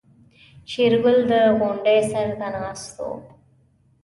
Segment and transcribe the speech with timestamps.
[0.71, 3.15] شېرګل د غونډۍ سر ته ناست و.